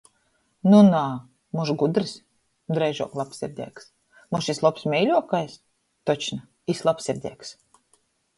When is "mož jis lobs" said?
4.37-4.89